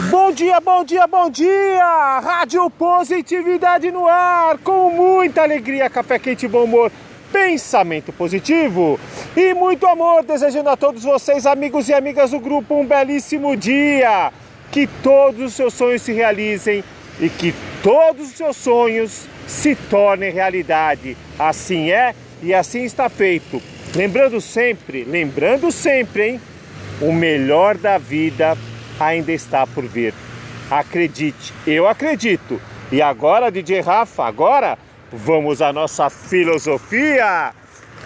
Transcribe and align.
Bom 0.00 0.32
dia, 0.32 0.58
bom 0.58 0.82
dia, 0.84 1.06
bom 1.06 1.28
dia! 1.28 2.20
Rádio 2.20 2.70
Positividade 2.70 3.90
no 3.90 4.08
ar, 4.08 4.56
com 4.56 4.88
muita 4.88 5.42
alegria, 5.42 5.90
café 5.90 6.18
quente, 6.18 6.48
bom 6.48 6.64
humor, 6.64 6.90
pensamento 7.30 8.10
positivo 8.10 8.98
e 9.36 9.52
muito 9.52 9.86
amor, 9.86 10.24
desejando 10.24 10.70
a 10.70 10.78
todos 10.78 11.02
vocês, 11.02 11.44
amigos 11.44 11.90
e 11.90 11.92
amigas 11.92 12.30
do 12.30 12.40
grupo, 12.40 12.74
um 12.74 12.86
belíssimo 12.86 13.54
dia. 13.54 14.32
Que 14.70 14.86
todos 14.86 15.42
os 15.42 15.52
seus 15.52 15.74
sonhos 15.74 16.00
se 16.00 16.14
realizem 16.14 16.82
e 17.20 17.28
que 17.28 17.54
todos 17.82 18.30
os 18.30 18.34
seus 18.34 18.56
sonhos 18.56 19.26
se 19.46 19.74
tornem 19.74 20.32
realidade. 20.32 21.18
Assim 21.38 21.90
é 21.90 22.14
e 22.42 22.54
assim 22.54 22.84
está 22.84 23.10
feito. 23.10 23.60
Lembrando 23.94 24.40
sempre, 24.40 25.04
lembrando 25.04 25.70
sempre, 25.70 26.30
hein? 26.30 26.40
O 27.02 27.12
melhor 27.12 27.76
da 27.76 27.98
vida 27.98 28.56
ainda 29.04 29.32
está 29.32 29.66
por 29.66 29.84
vir. 29.84 30.14
Acredite, 30.70 31.52
eu 31.66 31.86
acredito. 31.86 32.60
E 32.90 33.00
agora, 33.02 33.50
DJ 33.50 33.80
Rafa, 33.80 34.24
agora 34.24 34.78
vamos 35.12 35.60
à 35.60 35.72
nossa 35.72 36.08
filosofia 36.08 37.52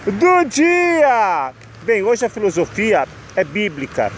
do 0.06 0.44
dia. 0.44 1.52
Bem, 1.82 2.02
hoje 2.02 2.24
a 2.24 2.28
filosofia 2.28 3.06
é 3.34 3.44
bíblica. 3.44 4.10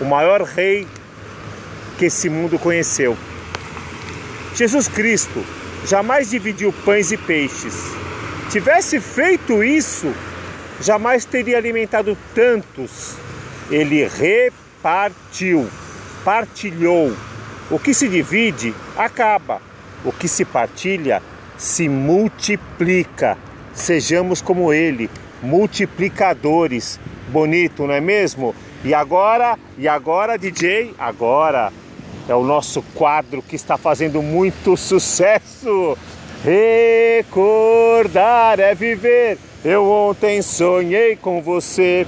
O 0.00 0.04
maior 0.04 0.42
rei 0.42 0.86
que 1.98 2.06
esse 2.06 2.28
mundo 2.28 2.58
conheceu. 2.58 3.16
Jesus 4.54 4.88
Cristo 4.88 5.44
jamais 5.84 6.30
dividiu 6.30 6.72
pães 6.84 7.12
e 7.12 7.16
peixes. 7.16 7.74
Tivesse 8.50 9.00
feito 9.00 9.62
isso, 9.62 10.12
jamais 10.80 11.24
teria 11.24 11.58
alimentado 11.58 12.16
tantos. 12.34 13.14
Ele 13.70 14.06
repartiu 14.06 15.68
partilhou. 16.28 17.16
O 17.70 17.78
que 17.78 17.94
se 17.94 18.06
divide 18.06 18.74
acaba, 18.98 19.62
o 20.04 20.12
que 20.12 20.28
se 20.28 20.44
partilha 20.44 21.22
se 21.56 21.88
multiplica. 21.88 23.38
Sejamos 23.72 24.42
como 24.42 24.70
ele, 24.70 25.08
multiplicadores. 25.42 27.00
Bonito, 27.28 27.86
não 27.86 27.94
é 27.94 28.00
mesmo? 28.02 28.54
E 28.84 28.92
agora, 28.92 29.58
e 29.78 29.88
agora, 29.88 30.36
DJ, 30.36 30.94
agora 30.98 31.72
é 32.28 32.34
o 32.34 32.44
nosso 32.44 32.82
quadro 32.94 33.40
que 33.40 33.56
está 33.56 33.78
fazendo 33.78 34.20
muito 34.20 34.76
sucesso. 34.76 35.96
Recordar 37.24 38.60
é 38.60 38.74
viver. 38.74 39.38
Eu 39.64 39.90
ontem 39.90 40.42
sonhei 40.42 41.16
com 41.16 41.40
você. 41.40 42.06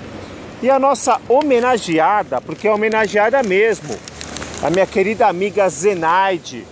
E 0.62 0.68
a 0.68 0.78
nossa 0.78 1.18
homenageada, 1.26 2.38
porque 2.38 2.68
é 2.68 2.70
homenageada 2.70 3.42
mesmo, 3.42 3.96
a 4.62 4.68
minha 4.68 4.86
querida 4.86 5.26
amiga 5.26 5.68
Zenaide. 5.68 6.66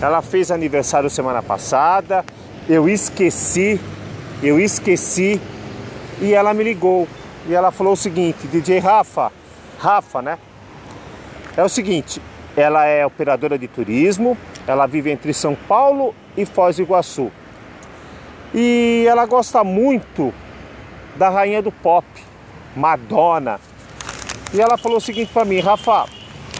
Ela 0.00 0.22
fez 0.22 0.50
aniversário 0.50 1.08
semana 1.08 1.42
passada, 1.42 2.24
eu 2.68 2.88
esqueci, 2.88 3.80
eu 4.42 4.58
esqueci, 4.58 5.40
e 6.20 6.34
ela 6.34 6.54
me 6.54 6.62
ligou. 6.62 7.08
E 7.46 7.54
ela 7.54 7.70
falou 7.70 7.94
o 7.94 7.96
seguinte, 7.96 8.46
DJ 8.46 8.78
Rafa, 8.78 9.32
Rafa, 9.78 10.22
né? 10.22 10.38
É 11.56 11.62
o 11.62 11.68
seguinte, 11.68 12.20
ela 12.56 12.84
é 12.84 13.04
operadora 13.04 13.58
de 13.58 13.66
turismo, 13.66 14.36
ela 14.66 14.86
vive 14.86 15.10
entre 15.10 15.32
São 15.32 15.54
Paulo 15.54 16.14
e 16.36 16.44
Foz 16.44 16.76
do 16.76 16.82
Iguaçu. 16.82 17.30
E 18.54 19.04
ela 19.08 19.26
gosta 19.26 19.64
muito 19.64 20.34
da 21.16 21.28
rainha 21.28 21.62
do 21.62 21.72
pop, 21.72 22.06
Madonna. 22.76 23.58
E 24.52 24.60
ela 24.60 24.76
falou 24.76 24.98
o 24.98 25.00
seguinte 25.00 25.32
para 25.32 25.44
mim, 25.44 25.60
Rafa, 25.60 26.06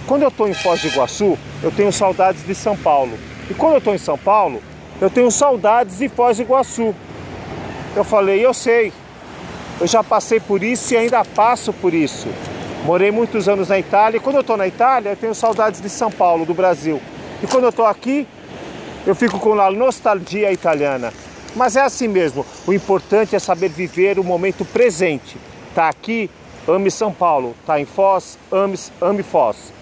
quando 0.06 0.22
eu 0.22 0.28
estou 0.28 0.48
em 0.48 0.54
Foz 0.54 0.80
do 0.80 0.88
Iguaçu, 0.88 1.38
eu 1.62 1.70
tenho 1.70 1.92
saudades 1.92 2.44
de 2.44 2.54
São 2.54 2.76
Paulo. 2.76 3.12
E 3.48 3.54
quando 3.54 3.72
eu 3.74 3.78
estou 3.78 3.94
em 3.94 3.98
São 3.98 4.18
Paulo, 4.18 4.62
eu 5.00 5.08
tenho 5.08 5.30
saudades 5.30 5.98
de 5.98 6.08
Foz 6.08 6.36
do 6.36 6.42
Iguaçu. 6.42 6.94
Eu 7.96 8.04
falei, 8.04 8.44
eu 8.44 8.54
sei. 8.54 8.92
Eu 9.80 9.86
já 9.86 10.04
passei 10.04 10.38
por 10.38 10.62
isso 10.62 10.92
e 10.94 10.96
ainda 10.96 11.24
passo 11.24 11.72
por 11.72 11.94
isso. 11.94 12.28
Morei 12.84 13.10
muitos 13.10 13.48
anos 13.48 13.68
na 13.68 13.78
Itália 13.78 14.18
e 14.18 14.20
quando 14.20 14.36
eu 14.36 14.40
estou 14.42 14.56
na 14.56 14.66
Itália, 14.66 15.10
eu 15.10 15.16
tenho 15.16 15.34
saudades 15.34 15.80
de 15.80 15.88
São 15.88 16.10
Paulo, 16.10 16.44
do 16.44 16.54
Brasil. 16.54 17.00
E 17.42 17.46
quando 17.46 17.64
eu 17.64 17.70
estou 17.70 17.86
aqui, 17.86 18.26
eu 19.06 19.14
fico 19.14 19.38
com 19.38 19.58
a 19.58 19.70
nostalgia 19.70 20.52
italiana. 20.52 21.12
Mas 21.56 21.76
é 21.76 21.80
assim 21.80 22.08
mesmo. 22.08 22.44
O 22.66 22.72
importante 22.72 23.34
é 23.34 23.38
saber 23.38 23.68
viver 23.68 24.18
o 24.18 24.24
momento 24.24 24.64
presente. 24.64 25.36
Tá 25.74 25.88
aqui, 25.88 26.30
ame 26.68 26.90
São 26.90 27.12
Paulo. 27.12 27.54
Tá 27.66 27.80
em 27.80 27.86
Foz, 27.86 28.38
ame, 28.52 28.78
ame 29.00 29.22
Foz. 29.22 29.72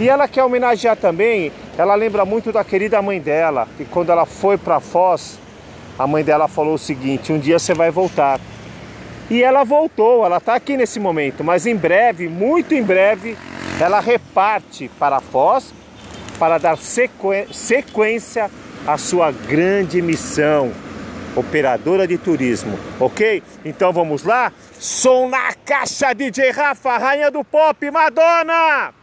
E 0.00 0.08
ela 0.08 0.26
quer 0.26 0.42
homenagear 0.42 0.96
também, 0.96 1.52
ela 1.76 1.94
lembra 1.94 2.24
muito 2.24 2.50
da 2.50 2.64
querida 2.64 3.02
mãe 3.02 3.20
dela, 3.20 3.68
que 3.76 3.84
quando 3.84 4.10
ela 4.10 4.24
foi 4.24 4.56
para 4.56 4.80
Foz, 4.80 5.38
a 5.98 6.06
mãe 6.06 6.24
dela 6.24 6.48
falou 6.48 6.72
o 6.72 6.78
seguinte: 6.78 7.30
um 7.30 7.38
dia 7.38 7.58
você 7.58 7.74
vai 7.74 7.90
voltar. 7.90 8.40
E 9.28 9.42
ela 9.42 9.62
voltou, 9.62 10.24
ela 10.24 10.38
está 10.38 10.54
aqui 10.54 10.74
nesse 10.74 10.98
momento, 10.98 11.44
mas 11.44 11.66
em 11.66 11.76
breve, 11.76 12.28
muito 12.28 12.74
em 12.74 12.82
breve, 12.82 13.36
ela 13.78 14.00
reparte 14.00 14.90
para 14.98 15.20
Foz 15.20 15.74
para 16.38 16.56
dar 16.56 16.78
sequência 16.78 18.50
à 18.86 18.96
sua 18.96 19.30
grande 19.30 20.00
missão 20.00 20.72
operadora 21.36 22.06
de 22.06 22.16
turismo, 22.16 22.78
ok? 22.98 23.42
Então 23.66 23.92
vamos 23.92 24.24
lá? 24.24 24.50
Som 24.78 25.28
na 25.28 25.52
caixa, 25.62 26.14
DJ 26.14 26.52
Rafa, 26.52 26.96
rainha 26.96 27.30
do 27.30 27.44
pop, 27.44 27.90
Madonna! 27.90 28.99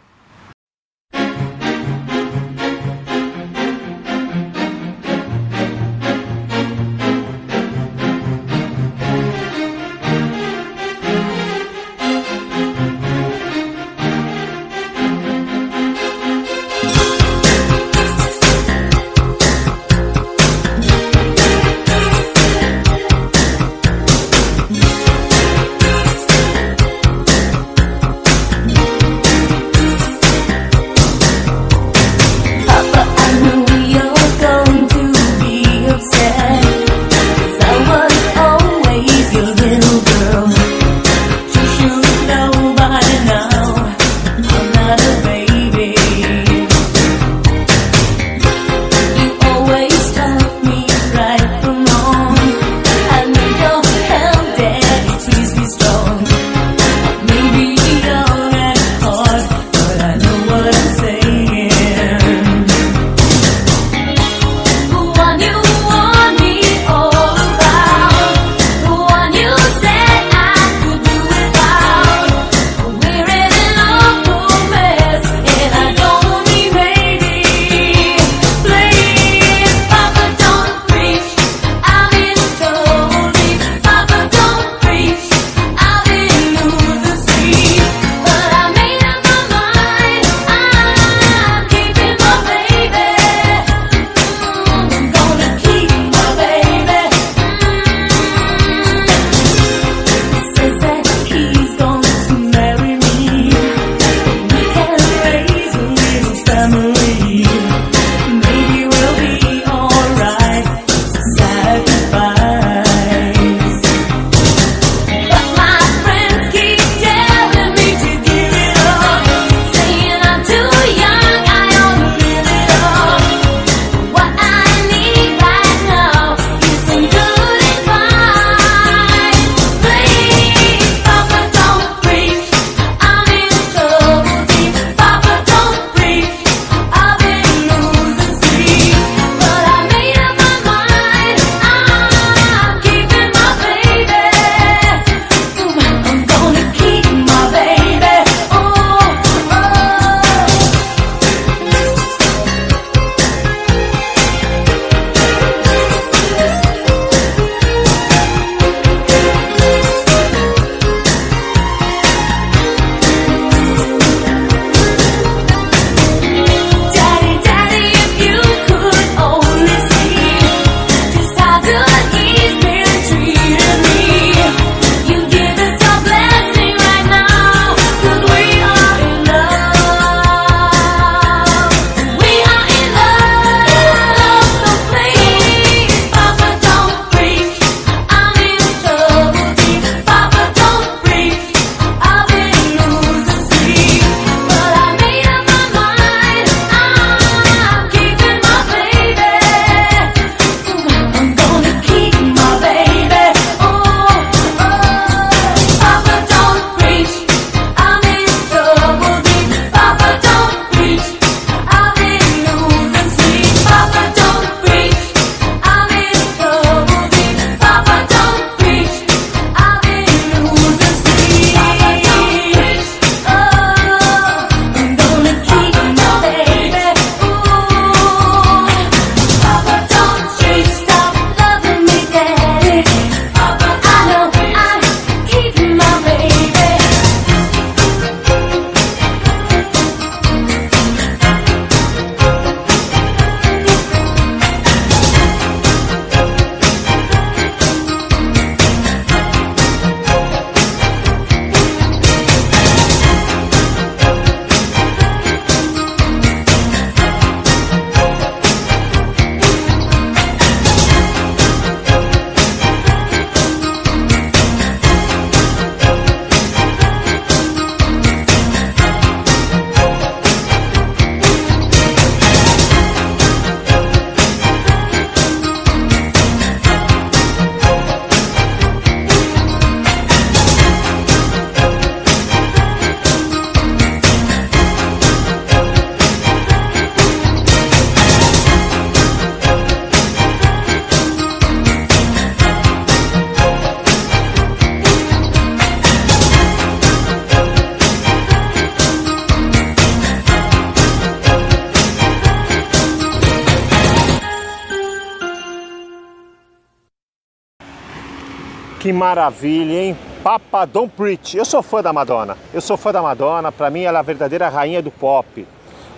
Que 308.87 308.93
maravilha, 308.93 309.81
hein? 309.81 309.97
Papa 310.23 310.63
Don't 310.63 310.93
Preach. 310.95 311.35
Eu 311.35 311.43
sou 311.43 311.61
fã 311.61 311.83
da 311.83 311.91
Madonna. 311.91 312.37
Eu 312.53 312.61
sou 312.61 312.77
fã 312.77 312.89
da 312.89 313.01
Madonna. 313.01 313.51
Para 313.51 313.69
mim, 313.69 313.81
ela 313.81 313.97
é 313.97 313.99
a 313.99 314.01
verdadeira 314.01 314.47
rainha 314.47 314.81
do 314.81 314.89
pop. 314.89 315.45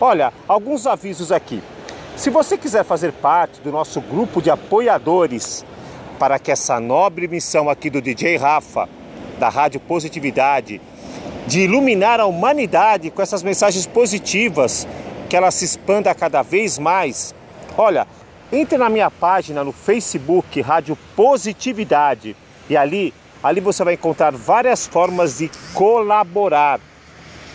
Olha, 0.02 0.34
alguns 0.48 0.88
avisos 0.88 1.32
aqui. 1.32 1.62
Se 2.16 2.32
você 2.32 2.58
quiser 2.58 2.84
fazer 2.84 3.12
parte 3.12 3.62
do 3.62 3.72
nosso 3.72 4.02
grupo 4.02 4.42
de 4.42 4.50
apoiadores 4.50 5.64
para 6.18 6.40
que 6.40 6.52
essa 6.52 6.80
nobre 6.80 7.28
missão 7.28 7.70
aqui 7.70 7.92
do 7.92 8.02
DJ 8.02 8.38
Rafa, 8.38 8.90
da 9.38 9.50
Rádio 9.50 9.80
Positividade, 9.82 10.82
de 11.46 11.60
iluminar 11.60 12.20
a 12.20 12.26
humanidade 12.26 13.12
com 13.12 13.22
essas 13.22 13.44
mensagens 13.44 13.86
positivas, 13.86 14.88
que 15.30 15.38
ela 15.38 15.52
se 15.52 15.64
expanda 15.64 16.16
cada 16.16 16.42
vez 16.42 16.80
mais. 16.80 17.36
Olha, 17.78 18.08
entre 18.52 18.80
na 18.80 18.90
minha 18.90 19.12
página 19.12 19.64
no 19.64 19.72
Facebook 19.72 20.60
Rádio 20.60 20.98
Positividade 21.16 22.36
e 22.70 22.78
ali, 22.78 23.14
ali 23.42 23.60
você 23.60 23.84
vai 23.84 23.96
encontrar 23.96 24.32
várias 24.32 24.88
formas 24.88 25.40
de 25.40 25.50
colaborar. 25.74 26.80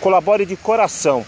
Colabore 0.01 0.45
de 0.45 0.55
coração. 0.55 1.25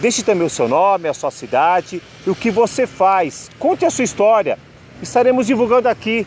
Deixe 0.00 0.22
também 0.22 0.46
o 0.46 0.50
seu 0.50 0.68
nome, 0.68 1.08
a 1.08 1.14
sua 1.14 1.30
cidade 1.30 2.02
e 2.26 2.30
o 2.30 2.34
que 2.34 2.50
você 2.50 2.86
faz. 2.86 3.50
Conte 3.58 3.84
a 3.84 3.90
sua 3.90 4.04
história. 4.04 4.58
Estaremos 5.02 5.46
divulgando 5.46 5.88
aqui 5.88 6.26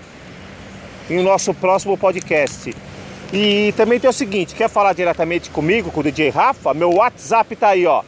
em 1.09 1.21
nosso 1.21 1.53
próximo 1.53 1.97
podcast. 1.97 2.73
E 3.31 3.73
também 3.75 3.99
tem 3.99 4.09
o 4.09 4.13
seguinte, 4.13 4.53
quer 4.53 4.69
falar 4.69 4.93
diretamente 4.93 5.49
comigo, 5.49 5.91
com 5.91 6.01
o 6.01 6.03
DJ 6.03 6.29
Rafa? 6.29 6.71
Meu 6.73 6.93
WhatsApp 6.93 7.55
tá 7.55 7.69
aí, 7.69 7.87
ó. 7.87 8.03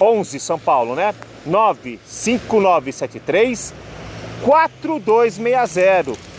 11 0.00 0.40
São 0.40 0.58
Paulo, 0.58 0.96
né? 0.96 1.14
95973 1.46 3.72
4260. 4.42 6.29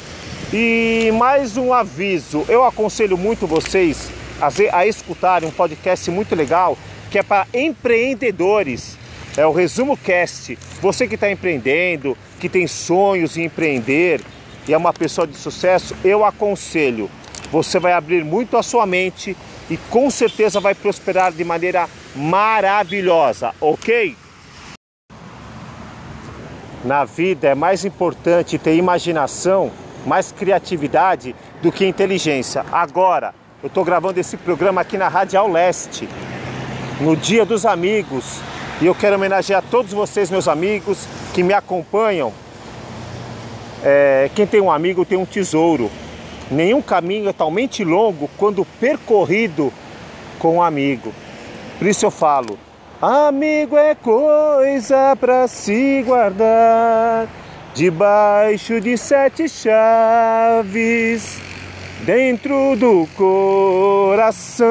E 0.53 1.09
mais 1.13 1.55
um 1.55 1.71
aviso, 1.71 2.43
eu 2.49 2.65
aconselho 2.65 3.17
muito 3.17 3.47
vocês 3.47 4.11
a, 4.41 4.49
a 4.79 4.85
escutarem 4.85 5.47
um 5.47 5.51
podcast 5.51 6.11
muito 6.11 6.35
legal 6.35 6.77
que 7.09 7.17
é 7.17 7.23
para 7.23 7.47
empreendedores. 7.53 8.97
É 9.37 9.45
o 9.45 9.53
Resumo 9.53 9.95
Cast. 9.95 10.59
Você 10.81 11.07
que 11.07 11.15
está 11.15 11.31
empreendendo, 11.31 12.17
que 12.37 12.49
tem 12.49 12.67
sonhos 12.67 13.37
em 13.37 13.45
empreender 13.45 14.19
e 14.67 14.73
é 14.73 14.77
uma 14.77 14.91
pessoa 14.91 15.25
de 15.25 15.37
sucesso, 15.37 15.95
eu 16.03 16.25
aconselho. 16.25 17.09
Você 17.49 17.79
vai 17.79 17.93
abrir 17.93 18.25
muito 18.25 18.57
a 18.57 18.63
sua 18.63 18.85
mente 18.85 19.37
e 19.69 19.77
com 19.89 20.09
certeza 20.09 20.59
vai 20.59 20.75
prosperar 20.75 21.31
de 21.31 21.45
maneira 21.45 21.87
maravilhosa, 22.13 23.53
ok? 23.61 24.17
Na 26.83 27.05
vida 27.05 27.47
é 27.47 27.55
mais 27.55 27.85
importante 27.85 28.57
ter 28.57 28.75
imaginação, 28.75 29.71
mais 30.05 30.31
criatividade 30.31 31.35
do 31.61 31.71
que 31.71 31.85
inteligência. 31.85 32.65
Agora, 32.71 33.33
eu 33.61 33.67
estou 33.67 33.83
gravando 33.83 34.19
esse 34.19 34.37
programa 34.37 34.81
aqui 34.81 34.97
na 34.97 35.07
Radial 35.07 35.47
Leste 35.47 36.07
no 36.99 37.15
Dia 37.15 37.45
dos 37.45 37.65
Amigos. 37.65 38.39
E 38.79 38.85
eu 38.85 38.95
quero 38.95 39.15
homenagear 39.15 39.63
todos 39.69 39.91
vocês, 39.93 40.31
meus 40.31 40.47
amigos, 40.47 41.05
que 41.33 41.43
me 41.43 41.53
acompanham. 41.53 42.33
É, 43.83 44.29
quem 44.35 44.47
tem 44.47 44.61
um 44.61 44.71
amigo 44.71 45.05
tem 45.05 45.17
um 45.17 45.25
tesouro. 45.25 45.91
Nenhum 46.49 46.81
caminho 46.81 47.29
é 47.29 47.33
talmente 47.33 47.83
longo 47.83 48.29
quando 48.37 48.65
percorrido 48.65 49.71
com 50.39 50.57
um 50.57 50.63
amigo. 50.63 51.13
Por 51.77 51.87
isso 51.87 52.05
eu 52.05 52.11
falo: 52.11 52.57
amigo 53.01 53.77
é 53.77 53.95
coisa 53.95 55.15
para 55.19 55.47
se 55.47 56.03
guardar 56.05 57.27
debaixo 57.73 58.81
de 58.81 58.97
sete 58.97 59.47
chaves 59.47 61.39
dentro 62.05 62.75
do 62.75 63.07
coração. 63.15 64.67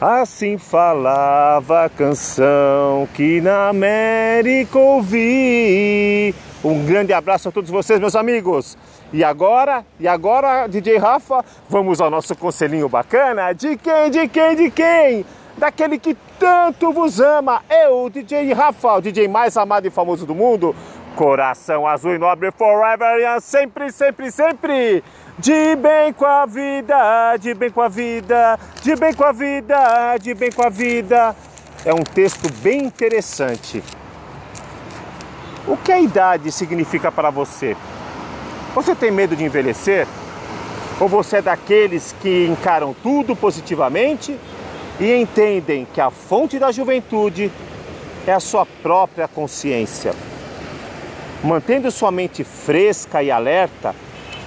Assim 0.00 0.56
falava 0.58 1.84
a 1.86 1.88
canção 1.88 3.08
que 3.14 3.40
na 3.40 3.68
América 3.68 4.78
ouvi. 4.78 6.34
Um 6.62 6.84
grande 6.84 7.12
abraço 7.12 7.48
a 7.48 7.52
todos 7.52 7.70
vocês, 7.70 7.98
meus 8.00 8.14
amigos. 8.16 8.78
E 9.12 9.24
agora, 9.24 9.84
e 9.98 10.06
agora, 10.06 10.66
DJ 10.66 10.98
Rafa, 10.98 11.44
vamos 11.68 12.00
ao 12.00 12.10
nosso 12.10 12.36
conselhinho 12.36 12.88
bacana. 12.88 13.52
De 13.52 13.76
quem, 13.76 14.10
de 14.10 14.28
quem, 14.28 14.56
de 14.56 14.70
quem? 14.70 15.24
Daquele 15.58 15.98
que 15.98 16.16
tanto 16.38 16.92
vos 16.92 17.18
ama. 17.18 17.62
Eu, 17.68 18.08
DJ 18.08 18.52
Rafa, 18.52 18.94
o 18.94 19.00
DJ 19.00 19.26
mais 19.26 19.56
amado 19.56 19.88
e 19.88 19.90
famoso 19.90 20.24
do 20.24 20.32
mundo. 20.32 20.74
Coração 21.16 21.84
azul 21.84 22.14
e 22.14 22.18
nobre 22.18 22.52
forever, 22.52 23.40
sempre, 23.40 23.90
sempre, 23.90 24.30
sempre. 24.30 25.02
De 25.36 25.74
bem 25.74 26.12
com 26.12 26.24
a 26.24 26.46
vida, 26.46 27.36
de 27.38 27.54
bem 27.54 27.70
com 27.70 27.82
a 27.82 27.88
vida, 27.88 28.56
de 28.82 28.94
bem 28.94 29.12
com 29.12 29.24
a 29.24 29.32
vida, 29.32 30.16
de 30.20 30.32
bem 30.32 30.52
com 30.52 30.62
a 30.62 30.68
vida. 30.68 31.34
É 31.84 31.92
um 31.92 32.04
texto 32.04 32.52
bem 32.62 32.84
interessante. 32.84 33.82
O 35.66 35.76
que 35.76 35.90
a 35.90 35.98
idade 35.98 36.52
significa 36.52 37.10
para 37.10 37.30
você? 37.30 37.76
Você 38.76 38.94
tem 38.94 39.10
medo 39.10 39.34
de 39.34 39.44
envelhecer? 39.44 40.06
Ou 41.00 41.08
você 41.08 41.38
é 41.38 41.42
daqueles 41.42 42.14
que 42.20 42.46
encaram 42.46 42.94
tudo 43.02 43.34
positivamente 43.34 44.38
e 45.00 45.14
entendem 45.14 45.86
que 45.92 46.00
a 46.00 46.10
fonte 46.10 46.58
da 46.58 46.72
juventude 46.72 47.50
é 48.26 48.32
a 48.32 48.40
sua 48.40 48.66
própria 48.66 49.28
consciência? 49.28 50.12
Mantendo 51.42 51.90
sua 51.90 52.10
mente 52.10 52.42
fresca 52.42 53.22
e 53.22 53.30
alerta, 53.30 53.94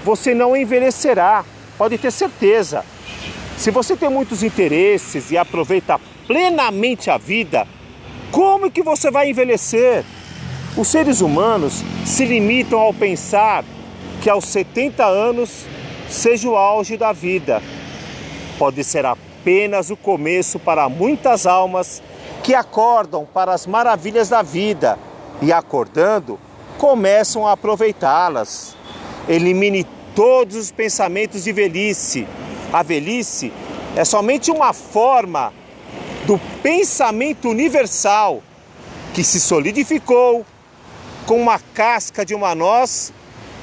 você 0.03 0.33
não 0.33 0.55
envelhecerá, 0.55 1.45
pode 1.77 1.97
ter 1.97 2.11
certeza. 2.11 2.83
Se 3.57 3.71
você 3.71 3.95
tem 3.95 4.09
muitos 4.09 4.43
interesses 4.43 5.31
e 5.31 5.37
aproveita 5.37 5.99
plenamente 6.27 7.09
a 7.09 7.17
vida, 7.17 7.67
como 8.31 8.71
que 8.71 8.81
você 8.81 9.11
vai 9.11 9.29
envelhecer? 9.29 10.03
Os 10.75 10.87
seres 10.87 11.21
humanos 11.21 11.83
se 12.05 12.25
limitam 12.25 12.79
ao 12.79 12.93
pensar 12.93 13.63
que 14.21 14.29
aos 14.29 14.45
70 14.45 15.05
anos 15.05 15.65
seja 16.09 16.49
o 16.49 16.55
auge 16.55 16.97
da 16.97 17.11
vida. 17.11 17.61
Pode 18.57 18.83
ser 18.83 19.05
apenas 19.41 19.89
o 19.89 19.97
começo 19.97 20.59
para 20.59 20.87
muitas 20.87 21.47
almas 21.47 22.01
que 22.43 22.53
acordam 22.53 23.25
para 23.25 23.51
as 23.51 23.65
maravilhas 23.65 24.29
da 24.29 24.43
vida 24.43 24.99
e 25.41 25.51
acordando 25.51 26.39
começam 26.77 27.47
a 27.47 27.53
aproveitá-las. 27.53 28.77
Elimine 29.27 29.83
todos 30.15 30.55
os 30.55 30.71
pensamentos 30.71 31.43
de 31.43 31.51
velhice. 31.51 32.27
A 32.71 32.83
velhice 32.83 33.51
é 33.95 34.05
somente 34.05 34.51
uma 34.51 34.73
forma 34.73 35.51
do 36.27 36.39
pensamento 36.61 37.49
universal 37.49 38.43
que 39.11 39.23
se 39.23 39.39
solidificou 39.39 40.45
com 41.25 41.41
uma 41.41 41.59
casca 41.73 42.23
de 42.23 42.35
uma 42.35 42.53
noz 42.53 43.11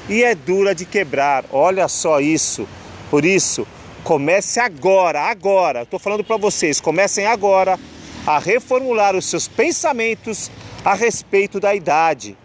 e 0.09 0.23
é 0.23 0.35
dura 0.35 0.75
de 0.75 0.85
quebrar. 0.85 1.45
Olha 1.49 1.87
só 1.87 2.19
isso. 2.19 2.67
Por 3.09 3.23
isso, 3.23 3.65
comece 4.09 4.59
agora, 4.59 5.21
agora. 5.21 5.83
Estou 5.83 5.99
falando 5.99 6.23
para 6.23 6.35
vocês, 6.35 6.81
comecem 6.81 7.27
agora 7.27 7.77
a 8.25 8.39
reformular 8.39 9.15
os 9.15 9.25
seus 9.25 9.47
pensamentos 9.47 10.49
a 10.83 10.95
respeito 10.95 11.59
da 11.59 11.75
idade. 11.75 12.35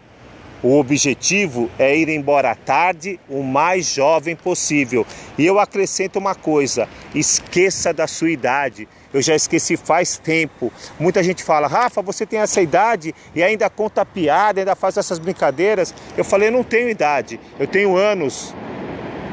O 0.63 0.79
objetivo 0.79 1.71
é 1.79 1.97
ir 1.97 2.11
embora 2.11 2.55
tarde, 2.55 3.19
o 3.31 3.43
mais 3.43 3.87
jovem 3.87 4.37
possível. 4.37 5.07
E 5.39 5.47
eu 5.47 5.59
acrescento 5.59 6.19
uma 6.19 6.35
coisa: 6.35 6.87
esqueça 7.15 7.95
da 7.95 8.07
sua 8.07 8.31
idade. 8.31 8.87
Eu 9.11 9.23
já 9.23 9.35
esqueci 9.35 9.75
faz 9.75 10.19
tempo. 10.19 10.71
Muita 11.01 11.23
gente 11.23 11.43
fala, 11.43 11.67
Rafa, 11.67 12.03
você 12.03 12.27
tem 12.27 12.41
essa 12.41 12.61
idade 12.61 13.15
e 13.35 13.43
ainda 13.43 13.71
conta 13.71 14.05
piada, 14.05 14.61
ainda 14.61 14.75
faz 14.75 14.99
essas 14.99 15.19
brincadeiras. 15.19 15.95
Eu 16.15 16.27
falei, 16.27 16.51
não 16.51 16.63
tenho 16.63 16.91
idade, 16.91 17.41
eu 17.59 17.67
tenho 17.67 17.97
anos. 17.97 18.55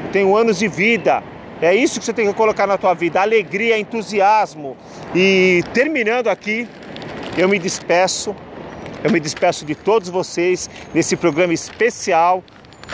Eu 0.06 0.12
tenho 0.12 0.34
anos 0.34 0.58
de 0.58 0.68
vida. 0.68 1.22
É 1.62 1.74
isso 1.74 1.98
que 1.98 2.04
você 2.04 2.12
tem 2.12 2.26
que 2.26 2.34
colocar 2.34 2.66
na 2.66 2.76
tua 2.76 2.92
vida: 2.92 3.22
alegria, 3.22 3.78
entusiasmo. 3.78 4.76
E 5.14 5.64
terminando 5.72 6.28
aqui, 6.28 6.68
eu 7.38 7.48
me 7.48 7.58
despeço 7.58 8.36
eu 9.04 9.10
me 9.10 9.18
despeço 9.18 9.64
de 9.64 9.74
todos 9.74 10.08
vocês 10.08 10.70
nesse 10.94 11.16
programa 11.16 11.52
especial 11.52 12.42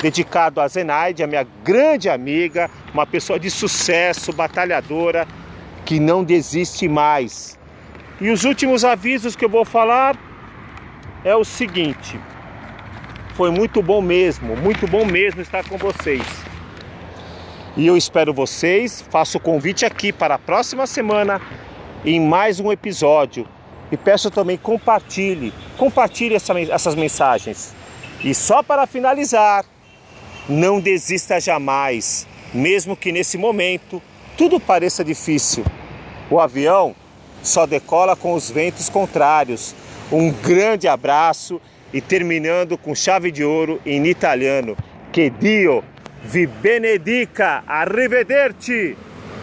dedicado 0.01 0.61
a 0.61 0.69
Zenaide, 0.69 1.23
a 1.23 1.27
minha 1.27 1.47
grande 1.63 2.09
amiga, 2.09 2.71
uma 2.95 3.07
pessoa 3.07 3.39
de 3.39 3.51
sucesso, 3.51 4.33
batalhadora, 4.33 5.27
que 5.85 6.01
não 6.01 6.25
desiste 6.25 6.89
mais. 6.89 7.59
E 8.21 8.31
os 8.31 8.45
últimos 8.45 8.85
avisos 8.85 9.37
que 9.37 9.45
eu 9.45 9.51
vou 9.51 9.67
falar 9.67 10.17
é 11.25 11.35
o 11.35 11.45
seguinte: 11.45 12.19
foi 13.35 13.51
muito 13.51 13.83
bom 13.83 14.01
mesmo, 14.01 14.57
muito 14.57 14.87
bom 14.87 15.05
mesmo 15.05 15.43
estar 15.43 15.63
com 15.69 15.77
vocês. 15.77 16.48
E 17.79 17.87
eu 17.87 17.97
espero 17.97 18.35
vocês, 18.35 19.05
faço 19.09 19.39
o 19.39 19.41
convite 19.41 19.87
aqui 19.87 20.13
para 20.13 20.35
a 20.35 20.39
próxima 20.39 20.85
semana 20.85 21.41
em 22.05 22.21
mais 22.21 22.59
um 22.59 22.73
episódio 22.73 23.47
e 23.93 23.97
peço 23.97 24.33
também 24.33 24.57
compartilhe, 24.57 25.55
compartilhe 25.77 26.35
essa, 26.35 26.61
essas 26.61 26.97
mensagens. 26.97 27.73
E 28.25 28.35
só 28.35 28.65
para 28.65 28.85
finalizar, 28.85 29.65
não 30.49 30.81
desista 30.81 31.41
jamais, 31.41 32.27
mesmo 32.53 32.97
que 32.97 33.13
nesse 33.13 33.39
momento 33.39 34.03
tudo 34.37 34.59
pareça 34.59 35.05
difícil. 35.05 35.65
O 36.29 36.41
avião 36.41 36.97
só 37.45 37.65
decola 37.65 38.17
com 38.17 38.35
os 38.35 38.51
ventos 38.51 38.89
contrários. 38.89 39.73
Um 40.11 40.33
grande 40.33 40.89
abraço 40.89 41.61
e 41.93 42.01
terminando 42.01 42.77
com 42.77 42.93
chave 42.93 43.31
de 43.31 43.45
ouro 43.45 43.81
em 43.87 44.05
italiano. 44.09 44.77
Que 45.13 45.31
Dio 45.31 45.85
vi 46.23 46.49
benedica. 46.61 47.63
Arrivederci. 47.65 48.97